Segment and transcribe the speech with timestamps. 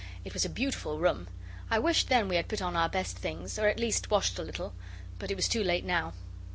[0.25, 1.27] It was a beautiful room.
[1.69, 4.43] I wished then we had put on our best things, or at least washed a
[4.43, 4.73] little.
[5.19, 6.13] But it was too late now.